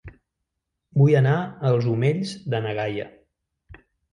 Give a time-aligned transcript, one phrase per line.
[1.01, 3.07] Vull anar a Els Omells de na Gaia